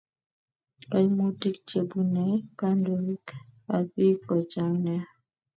[0.89, 3.27] Kaimutik chebunei kandoik
[3.75, 5.05] ab bik ko chang nea